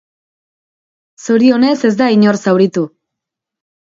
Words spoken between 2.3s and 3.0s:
zauritu.